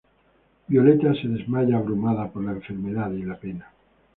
Violeta 0.67 1.13
se 1.13 1.27
desmaya 1.27 1.77
abrumada 1.77 2.27
por 2.31 2.43
la 2.43 2.53
enfermedad 2.53 3.11
y 3.11 3.21
la 3.21 3.35
pena. 3.37 3.71